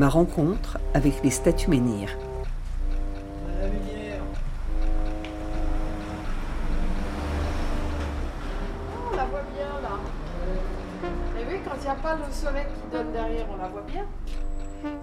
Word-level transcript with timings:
ma 0.00 0.08
rencontre 0.08 0.78
avec 0.94 1.22
les 1.22 1.30
statues 1.30 1.68
menhirs. 1.68 2.16
On 9.12 9.14
la 9.14 9.26
voit 9.26 9.42
bien 9.54 9.68
là. 9.82 9.98
Et 11.38 11.44
oui, 11.46 11.58
quand 11.62 11.76
il 11.76 11.82
n'y 11.82 11.88
a 11.88 11.94
pas 11.96 12.16
le 12.16 12.32
soleil 12.32 12.64
qui 12.64 12.96
donne 12.96 13.12
derrière, 13.12 13.46
on 13.52 13.58
la 13.60 13.68
voit 13.68 13.82
bien. 13.82 14.06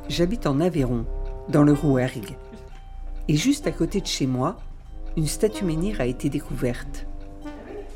J'habite 0.10 0.48
en 0.48 0.60
Aveyron, 0.60 1.06
dans 1.48 1.62
le 1.62 1.74
Rouergue. 1.74 2.36
Et 3.28 3.36
juste 3.36 3.68
à 3.68 3.72
côté 3.72 4.02
de 4.02 4.08
chez 4.08 4.26
moi, 4.26 4.58
une 5.16 5.28
statue 5.28 5.64
menhir 5.64 6.02
a 6.02 6.08
été 6.08 6.28
découverte. 6.28 7.06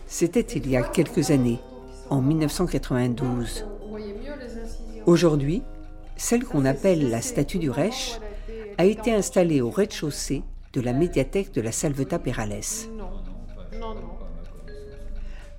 C'était 0.06 0.42
il 0.42 0.70
y 0.70 0.78
a 0.78 0.84
quelques 0.84 1.32
années, 1.32 1.62
en 2.12 2.22
1992. 2.22 3.66
Aujourd'hui, 5.08 5.64
celle 6.22 6.46
qu'on 6.46 6.66
appelle 6.66 7.10
la 7.10 7.20
statue 7.20 7.58
du 7.58 7.72
Reich 7.72 8.20
a 8.78 8.86
été 8.86 9.12
installée 9.12 9.60
au 9.60 9.72
rez-de-chaussée 9.72 10.44
de 10.72 10.80
la 10.80 10.94
médiathèque 10.94 11.52
de 11.52 11.62
la 11.62 11.72
Salvetat 11.72 12.20
Perales. 12.20 12.62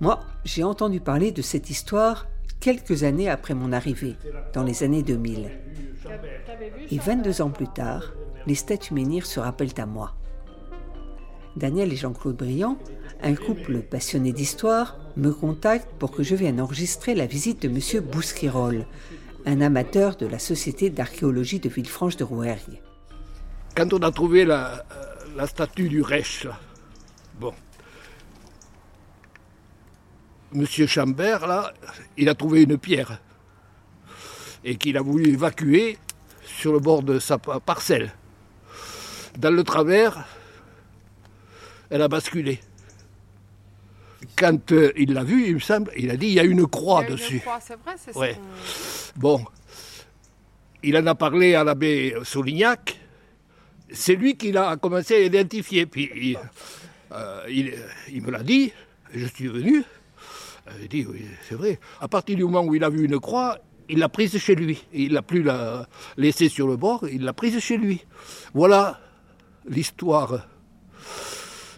Moi, 0.00 0.20
j'ai 0.44 0.62
entendu 0.62 1.00
parler 1.00 1.32
de 1.32 1.42
cette 1.42 1.68
histoire 1.68 2.28
quelques 2.60 3.02
années 3.02 3.28
après 3.28 3.54
mon 3.54 3.72
arrivée, 3.72 4.14
dans 4.54 4.62
les 4.62 4.84
années 4.84 5.02
2000. 5.02 5.50
Et 6.92 6.98
22 6.98 7.42
ans 7.42 7.50
plus 7.50 7.68
tard, 7.68 8.12
les 8.46 8.54
statues 8.54 8.94
menhirs 8.94 9.26
se 9.26 9.40
rappellent 9.40 9.78
à 9.78 9.86
moi. 9.86 10.14
Daniel 11.56 11.92
et 11.92 11.96
Jean-Claude 11.96 12.36
Briand, 12.36 12.78
un 13.20 13.34
couple 13.34 13.80
passionné 13.80 14.32
d'histoire, 14.32 14.96
me 15.16 15.32
contactent 15.32 15.92
pour 15.98 16.12
que 16.12 16.22
je 16.22 16.36
vienne 16.36 16.60
enregistrer 16.60 17.16
la 17.16 17.26
visite 17.26 17.62
de 17.62 17.68
M. 17.68 18.04
Bousquirol, 18.10 18.86
un 19.46 19.60
amateur 19.60 20.16
de 20.16 20.26
la 20.26 20.38
Société 20.38 20.90
d'archéologie 20.90 21.60
de 21.60 21.68
Villefranche 21.68 22.16
de 22.16 22.24
Rouergue. 22.24 22.80
Quand 23.76 23.92
on 23.92 23.98
a 23.98 24.10
trouvé 24.10 24.44
la, 24.44 24.84
la 25.36 25.46
statue 25.46 25.88
du 25.88 26.02
Reich, 26.02 26.46
bon, 27.40 27.52
Monsieur 30.52 30.86
Chambert, 30.86 31.46
là, 31.46 31.72
il 32.18 32.28
a 32.28 32.34
trouvé 32.34 32.62
une 32.62 32.76
pierre 32.76 33.18
et 34.64 34.76
qu'il 34.76 34.96
a 34.96 35.00
voulu 35.02 35.28
évacuer 35.30 35.98
sur 36.44 36.72
le 36.72 36.78
bord 36.78 37.02
de 37.02 37.18
sa 37.18 37.38
parcelle. 37.38 38.12
Dans 39.38 39.50
le 39.50 39.64
travers, 39.64 40.26
elle 41.88 42.02
a 42.02 42.08
basculé. 42.08 42.60
Quand 44.36 44.72
euh, 44.72 44.92
il 44.96 45.12
l'a 45.12 45.24
vu, 45.24 45.46
il 45.48 45.54
me 45.54 45.60
semble, 45.60 45.90
il 45.96 46.10
a 46.10 46.16
dit 46.16 46.28
il 46.28 46.32
y 46.34 46.40
a 46.40 46.44
une 46.44 46.66
croix 46.66 47.00
Il 47.02 47.04
y 47.04 47.06
a 47.06 47.10
une 47.10 47.16
dessus. 47.16 47.40
croix, 47.40 47.58
C'est 47.60 47.76
vrai, 47.80 47.94
c'est 47.96 48.16
Ouais. 48.16 48.36
Bon, 49.16 49.44
il 50.82 50.96
en 50.96 51.06
a 51.06 51.14
parlé 51.14 51.54
à 51.54 51.64
l'abbé 51.64 52.14
Solignac. 52.24 52.98
C'est 53.92 54.14
lui 54.14 54.36
qui 54.36 54.52
l'a 54.52 54.76
commencé 54.76 55.14
à 55.14 55.20
identifier. 55.20 55.86
Puis 55.86 56.10
il, 56.14 56.38
euh, 57.12 57.42
il- 57.48 57.74
il 58.12 58.22
me 58.22 58.30
l'a 58.30 58.42
dit, 58.42 58.72
je 59.14 59.26
suis 59.26 59.48
venu. 59.48 59.84
Euh, 60.68 60.70
Il 60.82 60.88
dit, 60.88 61.06
oui, 61.08 61.26
c'est 61.48 61.56
vrai. 61.56 61.78
À 62.00 62.08
partir 62.08 62.36
du 62.36 62.44
moment 62.44 62.62
où 62.64 62.74
il 62.74 62.82
a 62.84 62.88
vu 62.88 63.04
une 63.04 63.20
croix, 63.20 63.58
il 63.88 63.98
l'a 63.98 64.08
prise 64.08 64.38
chez 64.38 64.54
lui. 64.54 64.82
Il 64.94 65.12
l'a 65.12 65.20
plus 65.22 65.42
la 65.42 65.86
laissée 66.16 66.48
sur 66.48 66.66
le 66.68 66.76
bord, 66.76 67.06
il 67.08 67.22
l'a 67.24 67.32
prise 67.34 67.58
chez 67.58 67.76
lui. 67.76 68.04
Voilà 68.54 68.98
l'histoire. 69.68 70.46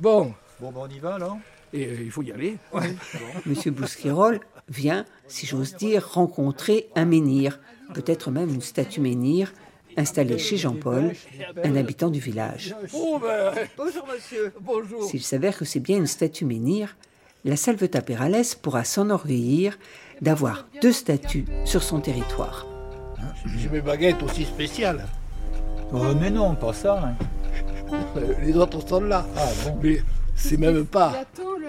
Bon, 0.00 0.34
Bon, 0.60 0.70
ben 0.70 0.80
on 0.82 0.88
y 0.88 0.98
va 1.00 1.14
alors 1.16 1.36
et 1.74 1.86
euh, 1.86 1.96
il 2.04 2.10
faut 2.10 2.22
y 2.22 2.32
aller. 2.32 2.56
Monsieur 3.44 3.70
Bousquirol 3.72 4.40
vient, 4.68 5.04
si 5.28 5.46
j'ose 5.46 5.74
dire, 5.76 6.08
rencontrer 6.12 6.88
un 6.94 7.04
menhir, 7.04 7.60
peut-être 7.92 8.30
même 8.30 8.48
une 8.48 8.62
statue 8.62 9.00
menhir, 9.00 9.52
installée 9.96 10.38
chez 10.38 10.56
Jean-Paul, 10.56 11.12
un 11.62 11.76
habitant 11.76 12.08
du 12.10 12.20
village. 12.20 12.74
Oh, 12.94 13.20
ben, 13.22 13.52
Bonjour 13.76 14.06
monsieur. 14.12 14.52
bonjour. 14.60 15.04
S'il 15.04 15.22
s'avère 15.22 15.56
que 15.56 15.64
c'est 15.64 15.80
bien 15.80 15.98
une 15.98 16.06
statue 16.06 16.44
menhir, 16.46 16.96
la 17.44 17.56
Salvetat 17.56 18.00
Perales 18.02 18.42
pourra 18.62 18.84
s'enorgueillir 18.84 19.78
d'avoir 20.22 20.66
deux 20.80 20.92
statues 20.92 21.44
sur 21.64 21.82
son 21.82 22.00
territoire. 22.00 22.66
J'ai 23.58 23.68
mes 23.68 23.80
baguettes 23.82 24.22
aussi 24.22 24.44
spéciales. 24.44 25.06
Euh, 25.92 26.14
Mais 26.18 26.30
non, 26.30 26.54
pas 26.54 26.72
ça. 26.72 27.02
hein. 27.04 27.14
Euh, 28.16 28.32
Les 28.42 28.56
autres 28.56 28.86
sont 28.88 29.00
là. 29.02 29.26
Ah 29.36 29.46
bon 29.64 29.78
Mais 29.82 29.98
c'est 30.34 30.56
même 30.56 30.86
pas, 30.86 31.24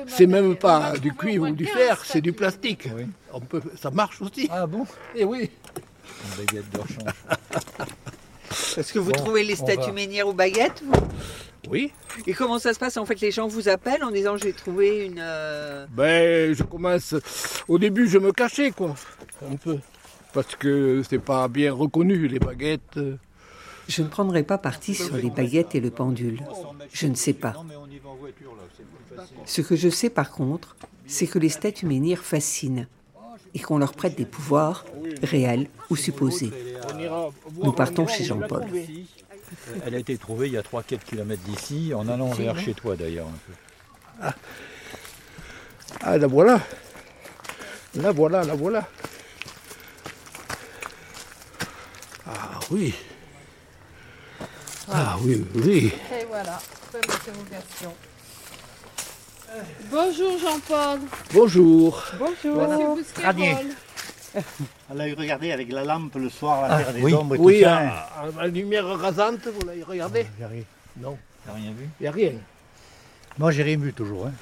c'est 0.08 0.28
même 0.28 0.56
pas 0.56 0.94
du 0.98 1.14
cuivre 1.14 1.48
ou 1.50 1.54
du 1.56 1.66
fer, 1.66 1.98
15 1.98 2.08
c'est 2.08 2.22
du 2.22 2.34
plastique. 2.34 2.88
Oui. 2.96 3.06
On 3.34 3.40
peut, 3.40 3.62
ça 3.82 3.92
marche 3.92 4.22
aussi. 4.22 4.48
Ah 4.52 4.66
bon? 4.68 4.86
Eh 5.16 5.24
oui. 5.26 5.50
Une 6.40 6.46
baguette 6.46 6.70
de 6.72 6.78
rechange. 6.80 7.14
Est-ce 8.78 8.94
que 8.94 9.00
vous 9.00 9.12
Bon, 9.12 9.18
trouvez 9.24 9.44
les 9.44 9.56
statues 9.56 9.88
va. 9.88 9.92
menhirs 9.94 10.28
aux 10.28 10.34
baguettes 10.34 10.84
Oui. 11.70 11.92
Et 12.28 12.34
comment 12.34 12.60
ça 12.60 12.74
se 12.74 12.80
passe? 12.80 12.96
En 12.98 13.06
fait, 13.06 13.20
les 13.22 13.32
gens 13.32 13.48
vous 13.48 13.68
appellent 13.70 14.04
en 14.04 14.12
disant 14.12 14.38
j'ai 14.38 14.54
trouvé 14.54 15.06
une... 15.06 15.20
euh, 15.20 15.86
Ben, 15.92 16.54
je 16.54 16.64
commence. 16.64 17.16
Au 17.68 17.78
début, 17.80 18.08
je 18.08 18.18
me 18.18 18.32
cachais, 18.32 18.72
quoi. 18.72 18.96
Un 19.52 19.56
peu. 19.56 19.80
Parce 20.34 20.56
que 20.56 21.02
c'est 21.10 21.20
pas 21.20 21.48
bien 21.48 21.74
reconnu, 21.74 22.28
les 22.28 22.40
baguettes. 22.40 23.00
Je 23.88 24.02
ne 24.02 24.08
prendrai 24.08 24.44
pas 24.44 24.58
parti 24.58 24.96
sur 24.96 25.16
les 25.16 25.30
baguettes 25.30 25.76
et 25.76 25.80
le 25.80 25.90
pendule. 25.92 26.40
Je 26.94 27.08
ne 27.08 27.16
sais 27.16 27.34
pas. 27.34 27.54
Ce 29.46 29.62
que 29.62 29.76
je 29.76 29.90
sais 29.90 30.10
par 30.10 30.32
contre, 30.32 30.76
c'est 31.08 31.28
que 31.28 31.40
les 31.40 31.50
statues 31.50 31.86
menhirs 31.86 32.24
fascinent 32.24 32.88
et 33.54 33.60
qu'on 33.60 33.78
leur 33.78 33.94
prête 33.94 34.16
des 34.18 34.26
pouvoirs 34.26 34.86
réels 35.24 35.68
ou 35.90 35.96
supposés. 35.96 36.52
Nous 37.64 37.72
partons 37.72 38.08
chez 38.08 38.24
Jean-Paul. 38.24 38.66
Elle 39.86 39.96
a 39.96 40.00
été 40.00 40.18
trouvée 40.18 40.48
il 40.48 40.54
y 40.54 40.58
a 40.58 40.62
3-4 40.62 41.00
km 41.00 41.42
d'ici, 41.44 41.94
en 41.94 42.08
allant 42.08 42.30
vers 42.32 42.58
chez 42.60 42.74
toi 42.74 42.96
d'ailleurs. 42.96 43.28
un 43.28 44.32
peu. 44.32 44.34
Ah, 46.02 46.18
la 46.18 46.28
voilà. 46.28 46.60
La 47.96 48.12
voilà, 48.12 48.44
la 48.44 48.56
voilà. 48.56 48.88
Ah 52.28 52.60
oui. 52.72 52.94
Ah 54.92 55.18
oui, 55.22 55.46
oui. 55.56 55.92
Et 56.12 56.26
voilà, 56.26 56.60
bonne 56.92 57.02
interrogation. 57.04 57.94
Bonjour 59.92 60.38
Jean-Paul. 60.40 61.00
Bonjour. 61.34 62.04
Bonjour. 62.20 62.56
Voilà. 62.56 62.78
On 64.90 64.94
l'a 64.96 65.08
eu 65.08 65.14
regardé 65.14 65.52
avec 65.52 65.72
la 65.72 65.84
lampe 65.86 66.16
le 66.16 66.30
soir, 66.30 66.68
la 66.68 66.78
terre 66.84 66.94
des 66.94 67.02
oui. 67.02 67.14
ombres 67.14 67.36
et 67.36 67.38
Oui, 67.40 67.58
tout 67.60 67.64
ça. 67.64 67.78
à, 67.78 68.24
à 68.40 68.42
la 68.42 68.48
lumière 68.48 68.86
rasante, 68.86 69.48
vous 69.48 69.66
l'avez 69.66 69.84
regardé 69.84 70.26
J'ai 70.38 70.46
rien- 70.46 70.64
Non, 70.98 71.18
T'as 71.46 71.54
rien 71.54 71.72
vu? 71.72 71.88
Il 72.00 72.04
n'y 72.04 72.08
a 72.08 72.12
rien. 72.12 72.32
Moi, 73.38 73.52
j'ai 73.52 73.64
rien 73.64 73.78
vu 73.78 73.94
toujours. 73.94 74.28
hein. 74.28 74.34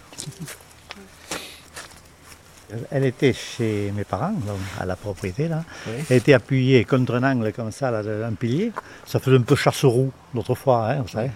Elle 2.90 3.06
était 3.06 3.34
chez 3.34 3.92
mes 3.96 4.04
parents, 4.04 4.32
donc, 4.32 4.58
à 4.80 4.86
la 4.86 4.96
propriété, 4.96 5.48
là. 5.48 5.64
Oui. 5.86 5.94
Elle 6.10 6.18
était 6.18 6.34
appuyée 6.34 6.86
contre 6.86 7.14
un 7.16 7.24
angle 7.32 7.54
comme 7.54 7.72
ça, 7.72 7.92
là, 7.92 8.02
d'un 8.02 8.34
pilier. 8.34 8.72
Ça 9.06 9.20
faisait 9.20 9.38
un 9.38 9.42
peu 9.42 9.56
chasse-roue, 9.56 10.12
l'autre 10.34 10.56
fois, 10.56 10.88
hein, 10.90 11.02
vous 11.02 11.08
savez. 11.08 11.30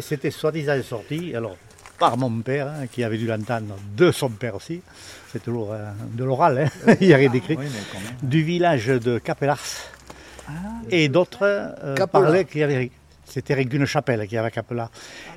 C'était 0.00 0.30
soi-disant 0.30 0.80
sorti, 0.84 1.34
alors, 1.34 1.56
par 1.98 2.16
mon 2.16 2.30
père, 2.42 2.68
hein, 2.68 2.86
qui 2.90 3.02
avait 3.04 3.18
dû 3.18 3.26
l'entendre, 3.26 3.76
de 3.96 4.10
son 4.12 4.28
père 4.30 4.54
aussi. 4.54 4.80
C'est 5.32 5.42
toujours 5.42 5.72
euh, 5.72 5.90
de 6.12 6.24
l'oral, 6.24 6.70
hein. 6.86 6.94
il 7.00 7.08
n'y 7.08 7.14
a 7.14 7.16
rien 7.16 7.30
d'écrit. 7.30 7.56
Oui, 7.58 7.66
quand 7.92 7.98
même. 8.00 8.14
du 8.30 8.42
village 8.42 8.86
de 8.86 9.18
Capellars. 9.18 9.58
et 10.90 11.08
d'autres 11.08 11.42
euh, 11.42 12.06
parlaient 12.06 12.44
qu'il 12.44 12.60
y 12.60 12.64
avait. 12.64 12.90
C'était 13.26 13.52
avec 13.52 13.72
une 13.74 13.84
chapelle 13.84 14.20
qu'il 14.26 14.36
y 14.36 14.38
avait 14.38 14.48
à 14.48 14.50
Capella. 14.50 14.90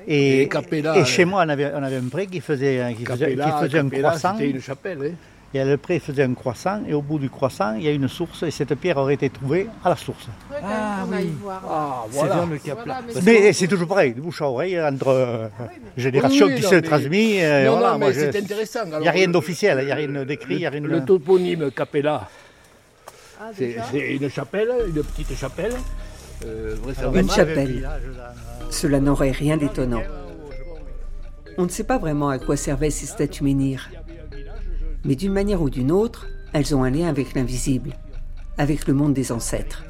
Et, 0.06 0.42
Et 0.42 0.48
Capella, 0.48 0.96
et 0.96 1.04
chez 1.04 1.24
euh, 1.24 1.26
moi, 1.26 1.44
on 1.44 1.48
avait, 1.50 1.70
on 1.74 1.82
avait 1.82 1.96
un 1.98 2.08
pré 2.08 2.26
qui 2.26 2.40
faisait, 2.40 2.80
un- 2.80 2.94
qui 2.94 3.04
faisait, 3.04 3.34
Capella, 3.36 3.44
qui 3.60 3.66
faisait 3.66 3.78
un 3.80 3.84
Capella, 3.84 4.08
croissant. 4.08 4.32
C'était 4.32 4.50
une 4.50 4.62
chapelle. 4.62 4.98
hein. 5.04 5.14
Et 5.54 5.62
le 5.64 5.76
pré 5.76 5.98
faisait 5.98 6.22
un 6.22 6.32
croissant. 6.32 6.80
Et 6.88 6.94
au 6.94 7.02
bout 7.02 7.18
du 7.18 7.28
croissant, 7.28 7.74
il 7.74 7.82
y 7.82 7.88
a 7.88 7.90
une 7.92 8.08
source. 8.08 8.42
Et 8.42 8.50
cette 8.50 8.74
pierre 8.74 8.96
aurait 8.96 9.14
été 9.14 9.28
trouvée 9.28 9.66
à 9.84 9.90
la 9.90 9.96
source. 9.96 10.26
Quand 10.48 10.56
Ah, 10.64 11.04
oui. 11.10 11.30
voir. 11.42 11.62
Ah, 11.68 12.04
C'est 12.10 12.16
voilà. 12.18 12.46
le 12.50 12.56
cap 12.58 12.78
Voilà, 12.78 13.00
là. 13.00 13.20
mais 13.22 13.52
c'est 13.52 13.66
toujours 13.68 13.86
pareil, 13.88 14.14
de 14.14 14.20
bouche 14.22 14.40
à 14.40 14.46
oreille, 14.48 14.80
entre 14.80 15.08
euh, 15.08 15.48
générations 15.96 16.46
Oui, 16.46 16.52
oui, 16.52 16.58
qui 16.58 16.64
non, 16.64 16.70
se 16.70 16.74
mais- 16.76 16.82
transmettent. 16.82 17.42
euh, 17.42 17.66
non, 17.66 17.72
voilà, 17.72 17.92
non, 17.92 17.98
mais 17.98 18.12
je- 18.14 18.20
c'est 18.20 18.36
intéressant. 18.38 18.80
Il 18.94 18.98
n'y 19.00 19.08
a 19.08 19.10
rien 19.10 19.26
le- 19.26 19.32
d'officiel, 19.34 19.78
il 19.82 19.84
n'y 19.86 19.92
a 19.92 19.94
rien 19.94 20.24
d'écrit, 20.24 20.54
il 20.54 20.58
n'y 20.60 20.66
a 20.66 20.70
rien 20.70 20.80
Le, 20.80 20.88
de. 20.88 20.94
le 20.94 21.04
toponyme 21.04 21.70
Capella, 21.70 22.28
Ah, 23.40 23.50
c'est 23.56 23.76
c'est 23.90 24.14
une 24.14 24.30
chapelle, 24.30 24.68
une 24.86 25.02
petite 25.02 25.36
chapelle. 25.36 25.74
Euh. 26.46 26.76
Une 27.14 27.30
chapelle. 27.30 27.88
Cela 28.70 29.00
n'aurait 29.00 29.30
rien 29.32 29.56
d'étonnant. 29.58 30.02
On 31.58 31.64
ne 31.64 31.68
sait 31.68 31.84
pas 31.84 31.98
vraiment 31.98 32.30
à 32.30 32.38
quoi 32.38 32.56
servaient 32.56 32.88
ces 32.90 33.06
statues 33.06 33.44
menhirs. 33.44 33.90
Mais 35.04 35.16
d'une 35.16 35.32
manière 35.32 35.62
ou 35.62 35.70
d'une 35.70 35.90
autre, 35.90 36.28
elles 36.52 36.74
ont 36.74 36.84
un 36.84 36.90
lien 36.90 37.08
avec 37.08 37.34
l'invisible, 37.34 37.96
avec 38.58 38.86
le 38.86 38.94
monde 38.94 39.14
des 39.14 39.32
ancêtres. 39.32 39.84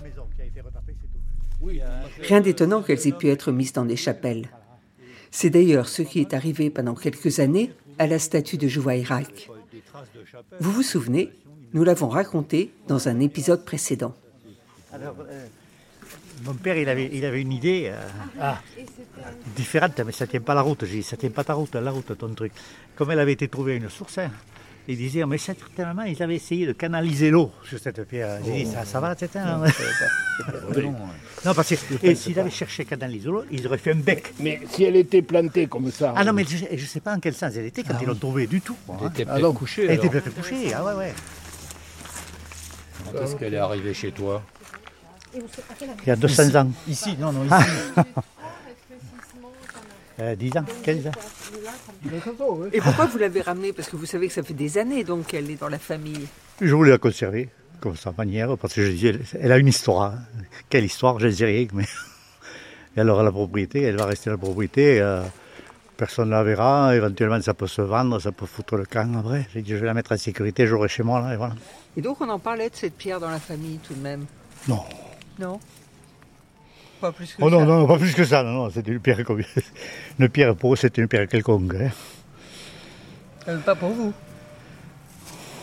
Rien 2.20 2.40
d'étonnant 2.40 2.82
qu'elles 2.82 3.06
aient 3.06 3.12
pu 3.12 3.28
être 3.28 3.52
mises 3.52 3.72
dans 3.72 3.84
des 3.84 3.96
chapelles. 3.96 4.48
C'est 5.30 5.50
d'ailleurs 5.50 5.88
ce 5.88 6.02
qui 6.02 6.20
est 6.20 6.34
arrivé 6.34 6.70
pendant 6.70 6.94
quelques 6.94 7.40
années 7.40 7.72
à 7.98 8.06
la 8.06 8.18
statue 8.18 8.56
de 8.56 8.68
Jouaïrak. 8.68 9.48
Vous 10.60 10.72
vous 10.72 10.82
souvenez, 10.82 11.30
nous 11.72 11.84
l'avons 11.84 12.08
raconté 12.08 12.72
dans 12.88 13.08
un 13.08 13.20
épisode 13.20 13.64
précédent. 13.64 14.14
Alors, 14.92 15.16
euh, 15.20 15.46
Mon 16.44 16.54
père, 16.54 16.76
il 16.76 16.88
avait, 16.88 17.40
une 17.40 17.52
idée 17.52 17.90
euh, 17.92 18.00
ah, 18.40 18.60
différente, 19.56 19.98
mais 20.04 20.12
ça 20.12 20.26
ne 20.26 20.30
tient 20.30 20.40
pas 20.40 20.54
la 20.54 20.60
route. 20.60 20.84
J'ai 20.84 20.98
dit, 20.98 21.02
ça 21.02 21.16
ne 21.16 21.20
tient 21.20 21.30
pas 21.30 21.44
ta 21.44 21.54
route, 21.54 21.74
la 21.74 21.90
route, 21.90 22.16
ton 22.16 22.34
truc. 22.34 22.52
Comme 22.94 23.10
elle 23.10 23.20
avait 23.20 23.32
été 23.32 23.48
trouvée 23.48 23.76
une 23.76 23.88
source, 23.88 24.18
hein, 24.18 24.30
il 24.88 24.96
disait, 24.96 25.24
mais 25.26 25.38
certainement, 25.38 26.02
ils 26.02 26.20
avaient 26.22 26.34
essayé 26.34 26.66
de 26.66 26.72
canaliser 26.72 27.30
l'eau 27.30 27.52
sur 27.64 27.78
cette 27.78 28.02
pierre. 28.04 28.38
J'ai 28.44 28.64
dit, 28.64 28.66
ça, 28.66 28.84
ça 28.84 28.98
va, 29.00 29.12
etc. 29.12 29.44
Non, 29.44 30.92
non, 31.44 31.54
parce 31.54 31.68
que 31.68 32.14
s'il 32.14 32.38
avait 32.38 32.50
cherché 32.50 32.82
à 32.82 32.86
canaliser 32.86 33.28
l'eau, 33.28 33.44
ils 33.50 33.66
auraient 33.66 33.78
fait 33.78 33.92
un 33.92 33.96
bec. 33.96 34.34
Mais 34.40 34.60
si 34.70 34.84
elle 34.84 34.96
était 34.96 35.22
plantée 35.22 35.66
comme 35.68 35.90
ça. 35.90 36.14
Ah 36.16 36.24
non, 36.24 36.32
mais 36.32 36.44
je 36.44 36.72
ne 36.72 36.78
sais 36.78 37.00
pas 37.00 37.14
en 37.14 37.20
quel 37.20 37.34
sens 37.34 37.52
elle 37.56 37.66
était 37.66 37.84
quand 37.84 37.94
ils 38.00 38.06
l'ont 38.06 38.14
trouvée 38.14 38.46
du 38.46 38.60
tout. 38.60 38.76
Elle 39.00 39.06
était 39.08 39.24
peut-être 39.24 39.52
couchée. 39.54 39.84
Elle 39.84 39.96
était 39.96 40.08
peut-être 40.08 40.34
couchée, 40.34 40.72
ah 40.74 40.84
ouais, 40.84 40.94
ouais. 40.94 41.14
Quand 43.12 43.22
est-ce 43.22 43.36
qu'elle 43.36 43.54
est 43.54 43.58
arrivée 43.58 43.94
chez 43.94 44.10
toi? 44.10 44.42
Il 45.34 46.08
y 46.08 46.10
a 46.10 46.16
200 46.16 46.54
ans. 46.56 46.70
Ici, 46.88 47.16
non, 47.18 47.32
non, 47.32 47.44
ici. 47.44 47.68
Euh, 50.20 50.34
10 50.36 50.56
ans, 50.58 50.64
15 50.82 51.06
ans. 51.06 51.10
Et 52.72 52.80
pourquoi 52.80 53.06
vous 53.06 53.18
l'avez 53.18 53.40
ramenée? 53.40 53.72
Parce 53.72 53.88
que 53.88 53.96
vous 53.96 54.06
savez 54.06 54.28
que 54.28 54.34
ça 54.34 54.42
fait 54.42 54.54
des 54.54 54.78
années 54.78 55.04
donc 55.04 55.26
qu'elle 55.26 55.50
est 55.50 55.60
dans 55.60 55.68
la 55.68 55.78
famille. 55.78 56.26
Je 56.60 56.74
voulais 56.74 56.90
la 56.90 56.98
conserver, 56.98 57.48
comme 57.80 57.96
sa 57.96 58.12
manière, 58.16 58.56
parce 58.58 58.74
que 58.74 58.84
je 58.84 58.90
disais, 58.90 59.18
elle 59.40 59.52
a 59.52 59.58
une 59.58 59.68
histoire. 59.68 60.12
hein. 60.12 60.18
Quelle 60.68 60.84
histoire, 60.84 61.18
je 61.18 61.26
ne 61.28 61.32
sais 61.32 61.44
rien, 61.46 61.66
mais. 61.72 61.84
Et 62.96 63.00
alors 63.00 63.22
la 63.22 63.32
propriété, 63.32 63.82
elle 63.82 63.96
va 63.96 64.04
rester 64.04 64.28
la 64.30 64.36
propriété. 64.36 65.00
euh, 65.00 65.22
personne 65.96 66.26
ne 66.28 66.34
la 66.34 66.42
verra, 66.42 66.94
éventuellement 66.96 67.40
ça 67.40 67.54
peut 67.54 67.66
se 67.68 67.80
vendre, 67.80 68.18
ça 68.20 68.32
peut 68.32 68.44
foutre 68.46 68.76
le 68.76 68.84
camp 68.84 69.14
après. 69.18 69.46
J'ai 69.54 69.62
dit, 69.62 69.70
je 69.70 69.76
vais 69.76 69.86
la 69.86 69.94
mettre 69.94 70.12
en 70.12 70.16
sécurité, 70.18 70.66
j'aurai 70.66 70.88
chez 70.88 71.02
moi, 71.02 71.20
là, 71.20 71.32
et 71.32 71.36
voilà. 71.36 71.54
Et 71.96 72.02
donc 72.02 72.20
on 72.20 72.28
en 72.28 72.38
parlait 72.38 72.68
de 72.68 72.74
cette 72.76 72.94
pierre 72.96 73.18
dans 73.20 73.30
la 73.30 73.38
famille 73.38 73.78
tout 73.78 73.94
de 73.94 74.00
même? 74.00 74.26
Non. 74.68 74.82
Non? 75.38 75.58
Pas 77.02 77.10
plus 77.10 77.34
que 77.34 77.42
Oh 77.42 77.50
non, 77.50 77.58
ça. 77.58 77.64
non, 77.66 77.78
non, 77.80 77.86
pas 77.88 77.98
plus 77.98 78.14
que 78.14 78.24
ça, 78.24 78.44
non, 78.44 78.52
non, 78.52 78.70
c'était 78.70 78.92
une 78.92 79.00
pierre. 79.00 79.18
Une 80.20 80.28
pierre 80.28 80.54
pour 80.54 80.72
eux, 80.72 80.76
c'était 80.76 81.02
une 81.02 81.08
pierre 81.08 81.26
quelconque. 81.26 81.74
hein. 81.74 81.90
Euh, 83.48 83.58
pas 83.58 83.74
pour 83.74 83.90
vous. 83.90 84.12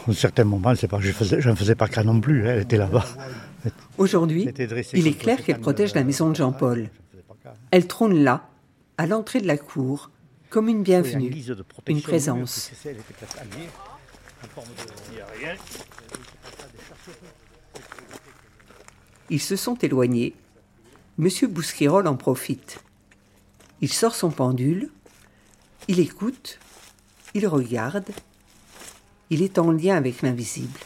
À 0.06 0.12
un 0.12 0.14
certain 0.14 0.44
moment, 0.44 0.76
c'est 0.76 0.90
pas, 0.90 1.00
je 1.00 1.50
ne 1.50 1.56
faisais 1.56 1.76
pas 1.76 1.88
cas 1.88 2.04
non 2.04 2.20
plus, 2.20 2.46
hein, 2.46 2.56
elle 2.56 2.64
était 2.64 2.76
là-bas. 2.76 3.06
Aujourd'hui, 3.98 4.50
il 4.94 5.08
est 5.08 5.18
clair 5.18 5.42
qu'elle 5.42 5.62
protège 5.62 5.96
la 5.96 6.04
maison 6.04 6.30
de 6.30 6.36
Jean-Paul. 6.36 6.90
Elle 7.72 7.88
trône 7.88 8.22
là, 8.22 8.50
à 8.98 9.08
l'entrée 9.08 9.40
de 9.40 9.48
la 9.48 9.58
cour, 9.58 10.12
comme 10.50 10.68
une 10.68 10.84
bienvenue. 10.84 11.32
une 11.88 12.02
présence. 12.02 12.72
Ils 19.30 19.42
se 19.42 19.56
sont 19.56 19.76
éloignés. 19.76 20.34
Monsieur 21.20 21.50
Bousquirol 21.50 22.08
en 22.08 22.16
profite. 22.16 22.80
Il 23.82 23.92
sort 23.92 24.16
son 24.16 24.32
pendule, 24.32 24.90
il 25.90 26.00
écoute, 26.00 26.60
il 27.34 27.46
regarde, 27.46 28.06
il 29.30 29.42
est 29.42 29.60
en 29.60 29.70
lien 29.72 29.98
avec 29.98 30.22
l'invisible. 30.22 30.80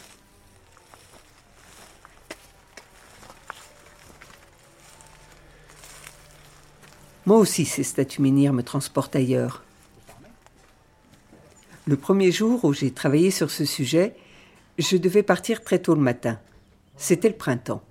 Moi 7.27 7.37
aussi, 7.37 7.65
ces 7.65 7.83
statues 7.83 8.23
menhirs 8.23 8.53
me 8.53 8.63
transportent 8.63 9.15
ailleurs. 9.15 9.61
Le 11.85 11.95
premier 11.95 12.31
jour 12.31 12.65
où 12.65 12.73
j'ai 12.73 12.89
travaillé 12.89 13.29
sur 13.29 13.51
ce 13.51 13.65
sujet, 13.65 14.15
je 14.79 14.97
devais 14.97 15.21
partir 15.21 15.63
très 15.63 15.77
tôt 15.77 15.93
le 15.93 16.01
matin. 16.01 16.39
C'était 16.97 17.29
le 17.29 17.37
printemps. 17.37 17.83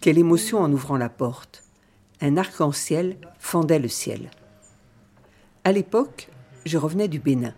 Quelle 0.00 0.16
émotion 0.16 0.60
en 0.60 0.72
ouvrant 0.72 0.96
la 0.96 1.10
porte. 1.10 1.62
Un 2.22 2.38
arc-en-ciel 2.38 3.18
fendait 3.38 3.78
le 3.78 3.88
ciel. 3.88 4.30
À 5.64 5.72
l'époque, 5.72 6.30
je 6.64 6.78
revenais 6.78 7.08
du 7.08 7.18
Bénin 7.18 7.52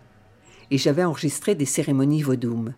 et 0.69 0.77
j'avais 0.77 1.05
enregistré 1.05 1.55
des 1.55 1.65
cérémonies 1.65 2.21
vaudoum. 2.21 2.73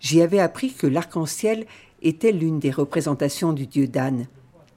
J'y 0.00 0.20
avais 0.20 0.40
appris 0.40 0.72
que 0.72 0.88
l'arc-en-ciel 0.88 1.66
était 2.02 2.32
l'une 2.32 2.58
des 2.58 2.72
représentations 2.72 3.52
du 3.52 3.68
dieu 3.68 3.86
Dan, 3.86 4.26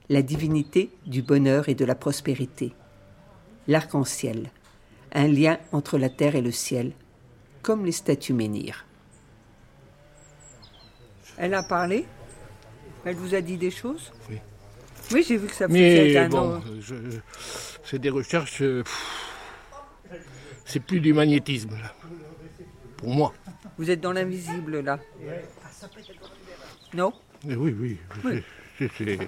la 0.09 0.21
divinité 0.21 0.91
du 1.07 1.23
bonheur 1.23 1.67
et 1.67 1.75
de 1.75 1.85
la 1.85 1.95
prospérité. 1.95 2.73
L'arc-en-ciel, 3.67 4.51
un 5.13 5.27
lien 5.27 5.57
entre 5.71 5.97
la 5.97 6.09
terre 6.09 6.35
et 6.35 6.41
le 6.41 6.51
ciel, 6.51 6.91
comme 7.63 7.85
les 7.87 7.91
statues 7.91 8.33
menhirs. 8.33 8.85
Elle 11.37 11.55
a 11.55 11.63
parlé? 11.63 12.05
Elle 13.05 13.15
vous 13.15 13.33
a 13.33 13.41
dit 13.41 13.57
des 13.57 13.71
choses 13.71 14.11
Oui. 14.29 14.37
Oui, 15.11 15.25
j'ai 15.27 15.37
vu 15.37 15.47
que 15.47 15.55
ça 15.55 15.67
faisait 15.67 16.17
un 16.17 16.29
bon, 16.29 16.55
an. 16.57 16.61
je- 16.79 16.95
c'est 17.83 17.99
des 17.99 18.09
recherches. 18.09 18.61
euh, 18.61 18.83
c'est 20.65 20.79
plus 20.79 20.99
du 21.01 21.13
magnétisme, 21.13 21.71
là. 21.71 21.93
Pour 22.97 23.09
moi. 23.09 23.33
Vous 23.77 23.89
êtes 23.89 23.99
dans 23.99 24.13
l'invisible 24.13 24.79
là. 24.81 24.99
Non? 26.93 27.11
Mais 27.45 27.55
oui, 27.55 27.75
oui. 27.79 27.97
c'est- 28.23 28.43
c'est- 28.77 28.91
c'est- 28.97 29.19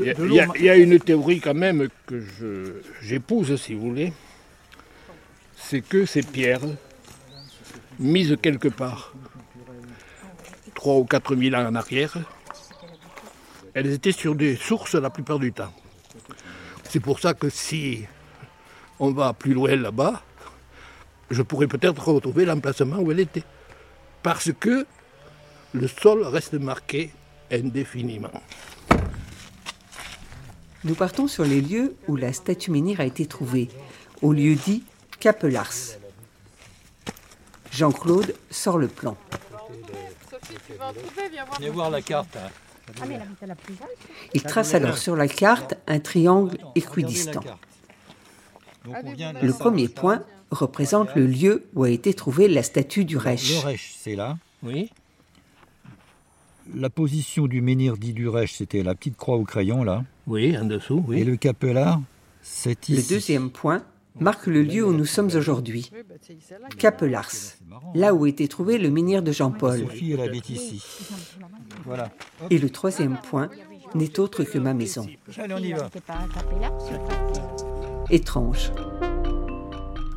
Il 0.00 0.04
y, 0.06 0.10
a, 0.10 0.14
il 0.24 0.32
y 0.32 0.40
a- 0.40 0.46
il 0.56 0.64
y 0.64 0.70
a 0.70 0.76
une 0.76 0.98
théorie 1.00 1.40
quand 1.40 1.54
même 1.54 1.88
que 2.06 2.20
je- 2.20 2.82
j'épouse, 3.02 3.56
si 3.60 3.74
vous 3.74 3.88
voulez. 3.88 4.12
C'est 5.56 5.80
que 5.80 6.06
ces 6.06 6.22
pierres, 6.22 6.60
mises 7.98 8.36
quelque 8.40 8.68
part, 8.68 9.12
3 10.78 10.94
ou 10.94 11.04
4 11.04 11.34
000 11.34 11.56
ans 11.56 11.66
en 11.66 11.74
arrière, 11.74 12.16
elles 13.74 13.90
étaient 13.90 14.12
sur 14.12 14.36
des 14.36 14.54
sources 14.54 14.94
la 14.94 15.10
plupart 15.10 15.40
du 15.40 15.52
temps. 15.52 15.72
C'est 16.88 17.00
pour 17.00 17.18
ça 17.18 17.34
que 17.34 17.50
si 17.50 18.04
on 19.00 19.10
va 19.10 19.32
plus 19.32 19.54
loin 19.54 19.74
là-bas, 19.74 20.22
je 21.30 21.42
pourrais 21.42 21.66
peut-être 21.66 22.06
retrouver 22.06 22.44
l'emplacement 22.44 22.98
où 22.98 23.10
elle 23.10 23.18
était. 23.18 23.42
Parce 24.22 24.52
que 24.52 24.86
le 25.72 25.88
sol 25.88 26.22
reste 26.22 26.54
marqué 26.54 27.10
indéfiniment. 27.50 28.40
Nous 30.84 30.94
partons 30.94 31.26
sur 31.26 31.44
les 31.44 31.60
lieux 31.60 31.96
où 32.06 32.14
la 32.14 32.32
statue 32.32 32.70
menhir 32.70 33.00
a 33.00 33.04
été 33.04 33.26
trouvée, 33.26 33.68
au 34.22 34.32
lieu 34.32 34.54
dit 34.54 34.84
Capelars. 35.18 35.98
Jean-Claude 37.72 38.32
sort 38.48 38.78
le 38.78 38.86
plan. 38.86 39.16
Venez 41.58 41.70
voir 41.70 41.90
la 41.90 42.02
carte. 42.02 42.36
Il 44.34 44.42
trace 44.42 44.74
alors 44.74 44.96
sur 44.98 45.14
la 45.16 45.28
carte 45.28 45.74
un 45.86 45.98
triangle 46.00 46.58
équidistant. 46.74 47.42
Le 48.86 49.52
premier 49.52 49.88
point 49.88 50.22
représente 50.50 51.14
le 51.14 51.26
lieu 51.26 51.64
où 51.74 51.84
a 51.84 51.90
été 51.90 52.14
trouvée 52.14 52.48
la 52.48 52.62
statue 52.62 53.04
du 53.04 53.14
Le 53.14 53.20
Reich. 53.20 53.58
Reich, 53.64 53.94
c'est 53.98 54.14
là. 54.16 54.38
Oui. 54.62 54.90
La 56.74 56.90
position 56.90 57.46
du 57.46 57.60
menhir 57.60 57.96
dit 57.96 58.12
du 58.12 58.28
Reich, 58.28 58.52
c'était 58.54 58.82
la 58.82 58.94
petite 58.94 59.16
croix 59.16 59.36
au 59.36 59.44
crayon, 59.44 59.84
là. 59.84 60.04
Oui, 60.26 60.56
en 60.56 60.64
dessous, 60.64 61.02
Et 61.08 61.10
oui. 61.10 61.24
le 61.24 61.36
capelard, 61.36 62.00
c'est 62.42 62.88
Le 62.88 62.96
ici. 62.96 63.08
deuxième 63.14 63.50
point 63.50 63.82
marque 64.20 64.46
le 64.46 64.62
lieu 64.62 64.84
où 64.84 64.92
nous 64.92 65.04
sommes 65.04 65.30
aujourd'hui. 65.34 65.90
Capelars, 66.78 67.56
là 67.94 68.14
où 68.14 68.26
était 68.26 68.48
trouvé 68.48 68.78
le 68.78 68.90
menhir 68.90 69.22
de 69.22 69.32
Jean-Paul. 69.32 69.86
Ici. 70.48 70.82
Voilà. 71.84 72.10
Et 72.50 72.58
le 72.58 72.70
troisième 72.70 73.18
point 73.18 73.48
n'est 73.94 74.20
autre 74.20 74.44
que 74.44 74.58
ma 74.58 74.74
maison. 74.74 75.06
Allez, 75.36 75.54
on 75.54 75.58
y 75.58 75.72
va. 75.72 75.90
Étrange. 78.10 78.72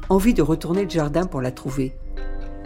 Envie 0.09 0.33
de 0.33 0.41
retourner 0.41 0.83
le 0.83 0.89
jardin 0.89 1.25
pour 1.25 1.41
la 1.41 1.51
trouver. 1.51 1.93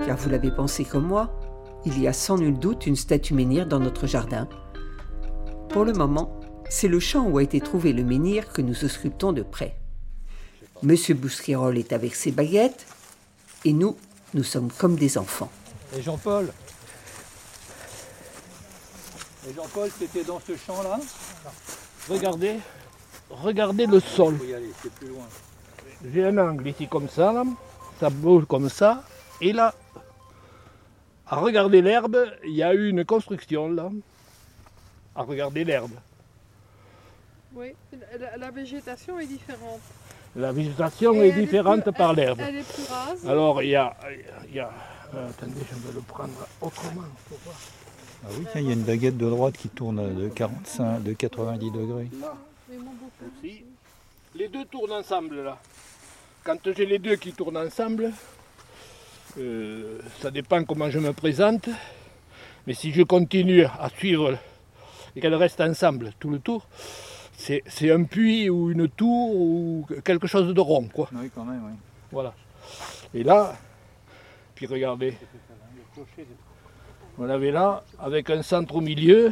Car 0.05 0.17
vous 0.17 0.29
l'avez 0.29 0.51
pensé 0.51 0.83
comme 0.83 1.05
moi, 1.05 1.39
il 1.85 1.99
y 1.99 2.07
a 2.07 2.13
sans 2.13 2.37
nul 2.37 2.57
doute 2.57 2.87
une 2.87 2.95
statue 2.95 3.33
menhir 3.33 3.67
dans 3.67 3.79
notre 3.79 4.07
jardin. 4.07 4.47
Pour 5.69 5.85
le 5.85 5.93
moment, 5.93 6.39
c'est 6.69 6.87
le 6.87 6.99
champ 6.99 7.27
où 7.27 7.37
a 7.37 7.43
été 7.43 7.59
trouvé 7.59 7.93
le 7.93 8.03
menhir 8.03 8.51
que 8.51 8.61
nous 8.61 8.83
auscultons 8.83 9.33
de 9.33 9.43
près. 9.43 9.77
Monsieur 10.85 11.15
Bousquerolles 11.15 11.79
est 11.79 11.93
avec 11.93 12.13
ses 12.13 12.29
baguettes, 12.31 12.85
et 13.63 13.73
nous, 13.73 13.97
nous 14.35 14.43
sommes 14.43 14.71
comme 14.71 14.95
des 14.95 15.17
enfants. 15.17 15.49
Et 15.97 16.01
Jean-Paul? 16.03 16.53
Et 19.49 19.53
Jean-Paul, 19.55 19.89
c'était 19.97 20.23
dans 20.23 20.39
ce 20.39 20.55
champ-là? 20.55 20.99
Regardez, 22.07 22.59
regardez 23.31 23.87
le 23.87 23.99
sol. 23.99 24.37
Faut 24.37 24.45
y 24.45 24.53
aller, 24.53 24.69
c'est 24.83 24.93
plus 24.93 25.07
loin. 25.07 25.25
J'ai 26.13 26.23
un 26.23 26.37
angle 26.37 26.67
ici 26.67 26.87
comme 26.87 27.09
ça, 27.09 27.33
là. 27.33 27.43
ça 27.99 28.11
bouge 28.11 28.45
comme 28.45 28.69
ça, 28.69 29.03
et 29.41 29.53
là, 29.53 29.73
à 31.25 31.37
regarder 31.37 31.81
l'herbe, 31.81 32.31
il 32.43 32.53
y 32.53 32.61
a 32.61 32.75
eu 32.75 32.89
une 32.89 33.03
construction 33.05 33.69
là. 33.69 33.89
À 35.15 35.23
regarder 35.23 35.63
l'herbe. 35.63 35.93
Oui, 37.55 37.73
la, 38.19 38.37
la 38.37 38.51
végétation 38.51 39.17
est 39.19 39.25
différente. 39.25 39.81
La 40.35 40.51
végétation 40.51 41.21
est 41.21 41.31
différente 41.31 41.83
plus- 41.83 41.93
par 41.93 42.13
l'herbe. 42.13 42.39
Elle 42.41 42.57
est 42.57 42.63
plus 42.73 42.83
rase. 42.89 43.25
Alors 43.27 43.61
il 43.63 43.69
y 43.69 43.75
a, 43.75 43.95
il 44.49 44.55
y 44.55 44.59
a- 44.59 44.69
euh, 45.15 45.29
attendez, 45.29 45.53
je 45.69 45.75
vais 45.87 45.93
le 45.93 46.01
prendre 46.01 46.33
autrement. 46.61 47.03
faut 47.29 47.37
voir. 47.43 47.55
Ah 48.25 48.27
oui, 48.37 48.45
il 48.55 48.61
y 48.67 48.69
a 48.69 48.73
une 48.73 48.83
baguette 48.83 49.17
de 49.17 49.29
droite 49.29 49.55
qui 49.55 49.69
tourne 49.69 50.13
de 50.15 50.27
45, 50.29 51.03
de 51.03 51.13
90 51.13 51.71
degrés. 51.71 52.09
Les 54.35 54.47
deux 54.49 54.65
tournent 54.65 54.91
ensemble 54.91 55.43
là. 55.43 55.57
Quand 56.43 56.57
j'ai 56.75 56.85
les 56.85 56.99
deux 56.99 57.15
qui 57.15 57.31
tournent 57.31 57.57
ensemble, 57.57 58.11
euh, 59.37 59.99
ça 60.21 60.31
dépend 60.31 60.63
comment 60.63 60.89
je 60.89 60.99
me 60.99 61.13
présente. 61.13 61.69
Mais 62.67 62.73
si 62.73 62.91
je 62.91 63.03
continue 63.03 63.63
à 63.65 63.89
suivre 63.95 64.37
et 65.15 65.21
qu'elles 65.21 65.35
restent 65.35 65.61
ensemble 65.61 66.11
tout 66.19 66.29
le 66.29 66.39
tour, 66.39 66.67
c'est 67.37 67.91
un 67.91 68.03
puits 68.03 68.49
ou 68.49 68.71
une 68.71 68.87
tour 68.89 69.35
ou 69.35 69.87
quelque 70.03 70.27
chose 70.27 70.53
de 70.53 70.59
rond. 70.61 70.87
Quoi. 70.93 71.09
Oui, 71.13 71.29
quand 71.33 71.43
même, 71.45 71.61
oui. 71.65 71.73
Voilà. 72.11 72.33
Et 73.13 73.23
là, 73.23 73.55
puis 74.55 74.65
regardez, 74.65 75.15
on 77.17 77.29
avait 77.29 77.51
là, 77.51 77.83
avec 77.99 78.29
un 78.29 78.41
centre 78.41 78.75
au 78.75 78.81
milieu. 78.81 79.31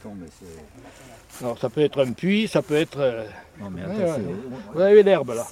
Attends, 0.00 0.14
mais 0.16 0.26
c'est. 0.38 1.44
Alors 1.44 1.58
ça 1.58 1.68
peut 1.70 1.80
être 1.80 2.04
un 2.04 2.12
puits, 2.12 2.46
ça 2.48 2.62
peut 2.62 2.74
être. 2.76 2.98
euh, 2.98 3.26
Non, 3.58 3.70
mais 3.70 3.84
ouais, 3.84 4.04
ouais. 4.04 4.20
Vous 4.74 4.80
avez 4.80 5.02
l'herbe 5.02 5.30
là. 5.34 5.46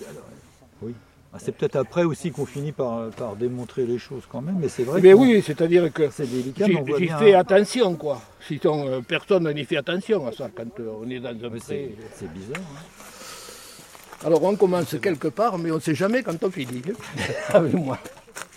Oui. 0.83 0.95
Ah, 1.33 1.37
c'est 1.39 1.53
peut-être 1.53 1.77
après 1.77 2.03
aussi 2.03 2.33
qu'on 2.33 2.45
finit 2.45 2.73
par, 2.73 3.09
par 3.11 3.37
démontrer 3.37 3.87
les 3.87 3.99
choses 3.99 4.25
quand 4.29 4.41
même, 4.43 4.57
mais 4.61 4.69
c'est 4.69 4.83
vrai 4.83 5.01
Mais 5.01 5.13
oui, 5.13 5.41
c'est-à-dire 5.47 5.93
que 5.93 6.11
c'est 6.11 6.27
délicat. 6.29 6.67
j'y 6.99 7.07
fais 7.07 7.35
attention 7.35 7.95
quoi. 7.95 8.21
Sinon 8.49 8.89
euh, 8.89 9.01
personne 9.01 9.49
n'y 9.53 9.65
fait 9.65 9.77
attention 9.77 10.27
à 10.27 10.33
ça 10.33 10.51
quand 10.53 10.81
euh, 10.81 10.91
on 11.01 11.09
est 11.09 11.21
dans 11.21 11.29
un 11.31 11.51
pré. 11.51 11.95
c'est 12.17 12.33
bizarre. 12.33 12.57
hein. 12.59 14.27
Alors 14.27 14.43
on 14.43 14.57
commence 14.57 14.97
quelque 15.01 15.29
part, 15.29 15.57
mais 15.57 15.71
on 15.71 15.77
ne 15.77 15.81
sait 15.81 15.95
jamais 15.95 16.23
quand 16.25 16.43
on 16.43 16.51
finit. 16.51 16.83
Avec 17.51 17.75
moi. 17.75 17.97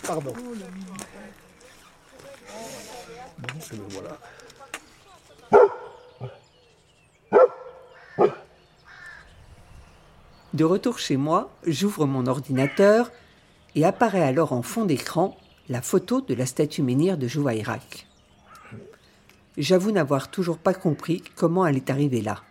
Pardon. 0.02 0.32
Bon, 3.38 3.48
voilà. 3.90 4.18
De 10.54 10.62
retour 10.62 11.00
chez 11.00 11.16
moi, 11.16 11.50
j'ouvre 11.66 12.06
mon 12.06 12.28
ordinateur 12.28 13.10
et 13.74 13.84
apparaît 13.84 14.22
alors 14.22 14.52
en 14.52 14.62
fond 14.62 14.84
d'écran 14.84 15.36
la 15.68 15.82
photo 15.82 16.20
de 16.20 16.32
la 16.32 16.46
statue 16.46 16.82
menhir 16.82 17.18
de 17.18 17.26
Jouaïrak. 17.26 18.06
J'avoue 19.58 19.90
n'avoir 19.90 20.30
toujours 20.30 20.58
pas 20.58 20.72
compris 20.72 21.24
comment 21.34 21.66
elle 21.66 21.74
est 21.74 21.90
arrivée 21.90 22.22
là. 22.22 22.44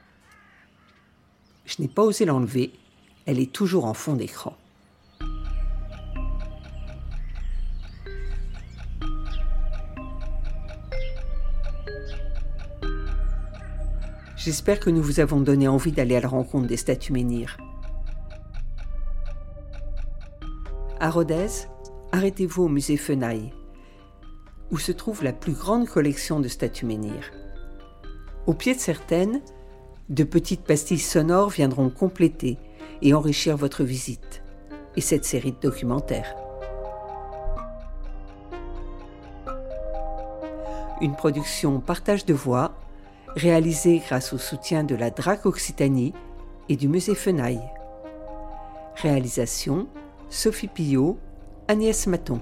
Je 1.65 1.81
n'ai 1.81 1.87
pas 1.87 2.03
osé 2.03 2.25
l'enlever, 2.25 2.73
elle 3.25 3.39
est 3.39 3.53
toujours 3.53 3.85
en 3.85 3.93
fond 3.93 4.15
d'écran. 4.15 4.57
J'espère 14.35 14.81
que 14.81 14.89
nous 14.89 15.01
vous 15.01 15.21
avons 15.21 15.39
donné 15.39 15.69
envie 15.69 15.93
d'aller 15.93 16.17
à 16.17 16.19
la 16.19 16.27
rencontre 16.27 16.67
des 16.67 16.75
statues 16.75 17.13
menhirs. 17.13 17.55
À 21.03 21.09
Rodez, 21.09 21.67
arrêtez-vous 22.13 22.63
au 22.63 22.69
musée 22.69 22.95
Fenaille, 22.95 23.53
où 24.71 24.77
se 24.77 24.93
trouve 24.93 25.21
la 25.21 25.33
plus 25.33 25.51
grande 25.51 25.85
collection 25.85 26.39
de 26.39 26.47
statues 26.47 26.85
menhirs. 26.85 27.29
Au 28.47 28.53
pied 28.53 28.73
de 28.73 28.79
certaines, 28.79 29.41
de 30.07 30.23
petites 30.23 30.63
pastilles 30.63 30.99
sonores 30.99 31.49
viendront 31.49 31.89
compléter 31.89 32.57
et 33.01 33.13
enrichir 33.13 33.57
votre 33.57 33.83
visite 33.83 34.43
et 34.95 35.01
cette 35.01 35.25
série 35.25 35.51
de 35.51 35.59
documentaires. 35.59 36.37
Une 41.01 41.17
production 41.17 41.81
partage 41.81 42.23
de 42.23 42.33
voix 42.33 42.75
réalisée 43.35 44.01
grâce 44.07 44.31
au 44.31 44.37
soutien 44.37 44.85
de 44.85 44.95
la 44.95 45.09
DRAC 45.09 45.45
Occitanie 45.45 46.13
et 46.69 46.77
du 46.77 46.87
musée 46.87 47.13
Fenaille. 47.13 47.69
Réalisation 48.95 49.89
Sophie 50.33 50.67
Pillot, 50.67 51.19
Agnès 51.67 52.07
Maton. 52.07 52.41